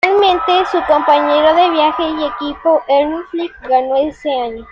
Finalmente 0.03 0.65
su 0.71 0.79
compañero 0.87 1.53
de 1.53 1.69
viaje 1.69 2.01
y 2.01 2.25
equipo 2.47 2.81
Elmer 2.87 3.23
Flick 3.29 3.53
ganó 3.69 3.95
ese 3.97 4.31
año. 4.33 4.65